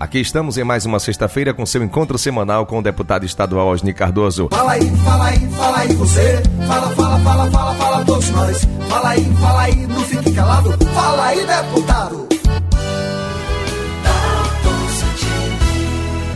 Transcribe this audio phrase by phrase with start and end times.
[0.00, 3.92] Aqui estamos em mais uma sexta-feira com seu encontro semanal com o deputado estadual Osni
[3.92, 4.46] Cardoso.
[4.48, 6.40] Fala aí, fala aí, fala aí você.
[6.68, 8.64] Fala, fala, fala, fala, fala todos nós.
[8.88, 10.70] Fala aí, fala aí, não fique calado.
[10.94, 12.27] Fala aí, deputado.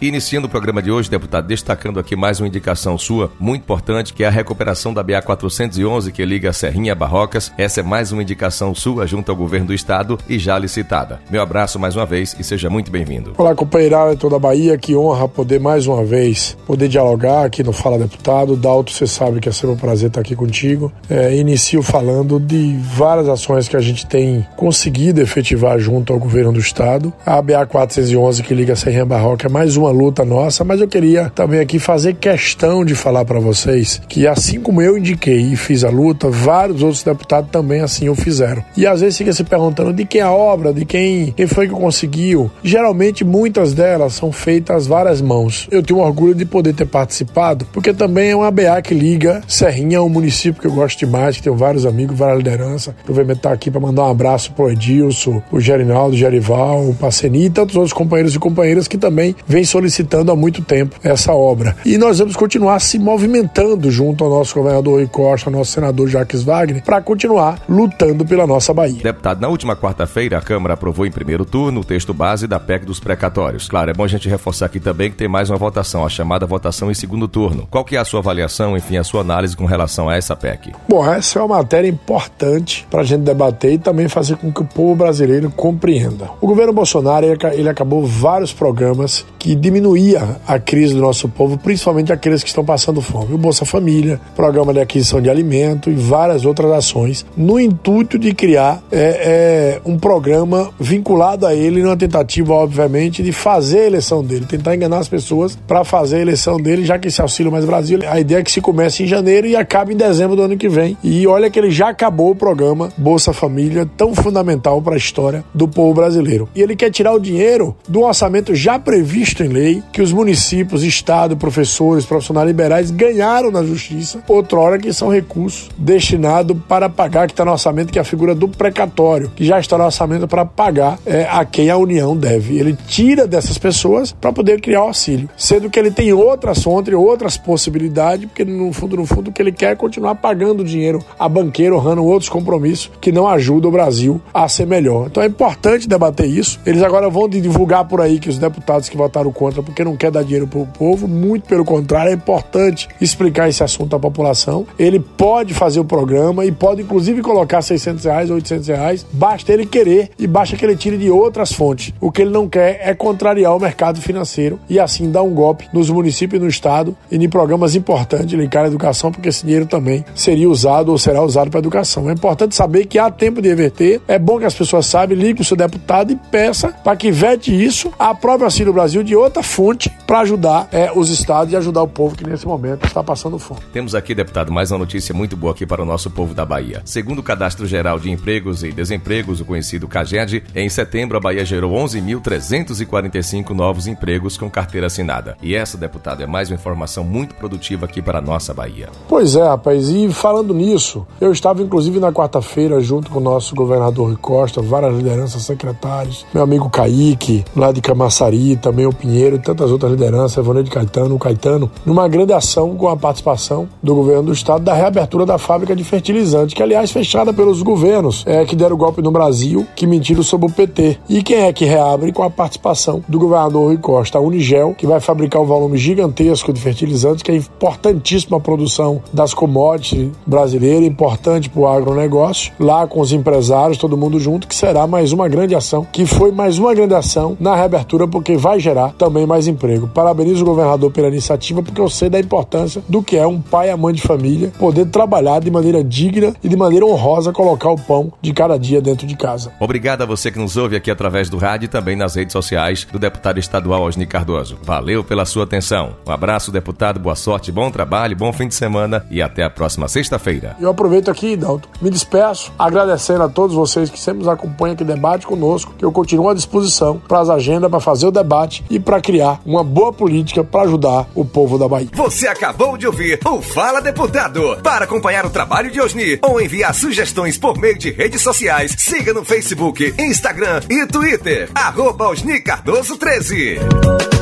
[0.00, 4.22] Iniciando o programa de hoje, deputado, destacando aqui mais uma indicação sua, muito importante, que
[4.22, 7.52] é a recuperação da BA 411, que liga Serrinha a Barrocas.
[7.58, 11.20] Essa é mais uma indicação sua junto ao governo do estado e já licitada.
[11.28, 13.32] Meu abraço mais uma vez e seja muito bem-vindo.
[13.36, 17.72] Olá, companheirada toda a Bahia, que honra poder mais uma vez poder dialogar aqui no
[17.72, 18.56] Fala Deputado.
[18.56, 20.92] Dalto, você sabe que é sempre um prazer estar aqui contigo.
[21.10, 26.52] É, inicio falando de várias ações que a gente tem conseguido efetivar junto ao governo
[26.52, 27.12] do estado.
[27.26, 30.80] A BA 411, que liga Serrinha a Barroca, é mais uma uma luta nossa, mas
[30.80, 35.40] eu queria também aqui fazer questão de falar para vocês que assim como eu indiquei
[35.40, 38.62] e fiz a luta, vários outros deputados também assim o fizeram.
[38.76, 41.74] E às vezes fica se perguntando de quem a obra, de quem, quem foi que
[41.74, 42.50] conseguiu.
[42.62, 45.66] Geralmente muitas delas são feitas várias mãos.
[45.70, 50.02] Eu tenho orgulho de poder ter participado, porque também é uma BA que liga Serrinha,
[50.02, 52.94] um município que eu gosto demais, que tenho vários amigos, várias lideranças.
[53.00, 57.46] Aproveito estar aqui para mandar um abraço pro Edilson, o Gerinaldo, o Gerival, o Paceni
[57.46, 61.76] e tantos outros companheiros e companheiras que também vêm solicitando há muito tempo essa obra.
[61.86, 66.08] E nós vamos continuar se movimentando junto ao nosso governador Rui Costa, ao nosso senador
[66.08, 69.02] Jacques Wagner, para continuar lutando pela nossa Bahia.
[69.02, 72.84] Deputado, na última quarta-feira, a Câmara aprovou em primeiro turno o texto base da PEC
[72.84, 73.68] dos precatórios.
[73.68, 76.44] Claro, é bom a gente reforçar aqui também que tem mais uma votação, a chamada
[76.44, 77.68] votação em segundo turno.
[77.70, 80.72] Qual que é a sua avaliação, enfim, a sua análise com relação a essa PEC?
[80.88, 84.62] Bom, essa é uma matéria importante para a gente debater e também fazer com que
[84.62, 86.30] o povo brasileiro compreenda.
[86.40, 92.12] O governo Bolsonaro ele acabou vários programas que diminuía a crise do nosso povo, principalmente
[92.12, 93.34] aqueles que estão passando fome.
[93.34, 98.32] O Bolsa Família, Programa de Aquisição de Alimento e várias outras ações, no intuito de
[98.34, 104.24] criar é, é, um programa vinculado a ele, numa tentativa, obviamente, de fazer a eleição
[104.24, 107.64] dele, tentar enganar as pessoas para fazer a eleição dele, já que esse Auxílio Mais
[107.64, 110.56] Brasil, a ideia é que se comece em janeiro e acabe em dezembro do ano
[110.56, 110.96] que vem.
[111.04, 115.44] E olha que ele já acabou o programa Bolsa Família, tão fundamental para a história
[115.54, 116.48] do povo brasileiro.
[116.54, 119.57] E ele quer tirar o dinheiro do orçamento já previsto em lei,
[119.92, 126.56] que os municípios, Estado, professores, profissionais liberais ganharam na justiça, outrora que são recursos destinados
[126.68, 129.78] para pagar, que está no orçamento, que é a figura do precatório, que já está
[129.78, 132.58] no orçamento para pagar é, a quem a União deve.
[132.58, 136.94] Ele tira dessas pessoas para poder criar o auxílio, sendo que ele tem outras fontes,
[136.94, 141.02] outras possibilidades, porque no fundo, no fundo, o que ele quer é continuar pagando dinheiro
[141.18, 145.06] a banqueiro, honrando outros compromissos que não ajudam o Brasil a ser melhor.
[145.06, 146.60] Então é importante debater isso.
[146.64, 150.10] Eles agora vão divulgar por aí que os deputados que votaram contra porque não quer
[150.10, 154.66] dar dinheiro para o povo, muito pelo contrário, é importante explicar esse assunto à população.
[154.78, 159.66] Ele pode fazer o programa e pode inclusive colocar 600 reais, 800 reais, basta ele
[159.66, 161.92] querer e basta que ele tire de outras fontes.
[162.00, 165.68] O que ele não quer é contrariar o mercado financeiro e assim dar um golpe
[165.72, 169.66] nos municípios e no estado e em programas importantes ligados à educação, porque esse dinheiro
[169.66, 172.08] também seria usado ou será usado para educação.
[172.08, 175.42] É importante saber que há tempo de reverter, é bom que as pessoas saibam, ligue
[175.42, 179.37] o seu deputado e peça para que vete isso, aprove o Auxílio Brasil de outra
[179.42, 183.38] fonte para ajudar é, os estados e ajudar o povo que nesse momento está passando
[183.38, 183.60] fome.
[183.72, 186.80] Temos aqui, deputado, mais uma notícia muito boa aqui para o nosso povo da Bahia.
[186.84, 191.44] Segundo o Cadastro Geral de Empregos e Desempregos, o conhecido CAGED, em setembro a Bahia
[191.44, 195.36] gerou 11.345 novos empregos com carteira assinada.
[195.42, 198.88] E essa, deputado, é mais uma informação muito produtiva aqui para a nossa Bahia.
[199.08, 203.54] Pois é, rapaz, e falando nisso, eu estava inclusive na quarta-feira junto com o nosso
[203.54, 209.17] governador Rui Costa, várias lideranças secretários, meu amigo Kaique, lá de Camaçari, também o Pinheiro
[209.18, 214.24] e tantas outras lideranças, de Caetano, Caetano, numa grande ação com a participação do governo
[214.24, 218.56] do estado da reabertura da fábrica de fertilizante, que aliás fechada pelos governos é, que
[218.56, 220.98] deram golpe no Brasil, que mentiram sobre o PT.
[221.08, 224.18] E quem é que reabre com a participação do governador Rui Costa?
[224.18, 229.02] A Unigel, que vai fabricar um volume gigantesco de fertilizantes, que é importantíssima a produção
[229.12, 234.54] das commodities brasileiras, importante para o agronegócio, lá com os empresários, todo mundo junto, que
[234.54, 238.58] será mais uma grande ação, que foi mais uma grande ação na reabertura, porque vai
[238.58, 239.88] gerar também mais emprego.
[239.88, 243.68] Parabenizo o governador pela iniciativa, porque eu sei da importância do que é um pai
[243.68, 247.70] e a mãe de família poder trabalhar de maneira digna e de maneira honrosa colocar
[247.70, 249.52] o pão de cada dia dentro de casa.
[249.60, 252.86] Obrigado a você que nos ouve aqui através do rádio e também nas redes sociais
[252.90, 254.58] do deputado estadual Osni Cardoso.
[254.62, 255.96] Valeu pela sua atenção.
[256.06, 259.88] Um abraço, deputado, boa sorte, bom trabalho, bom fim de semana e até a próxima
[259.88, 260.56] sexta-feira.
[260.60, 264.84] Eu aproveito aqui, Dalton, me despeço, agradecendo a todos vocês que sempre nos acompanham aqui
[264.84, 268.80] debate conosco, que eu continuo à disposição para as agendas, para fazer o debate e
[268.80, 271.88] para para criar uma boa política para ajudar o povo da Bahia.
[271.94, 274.58] Você acabou de ouvir o Fala Deputado.
[274.62, 279.14] Para acompanhar o trabalho de Osni ou enviar sugestões por meio de redes sociais, siga
[279.14, 281.48] no Facebook, Instagram e Twitter.
[281.54, 284.17] Arroba Osni Cardoso 13.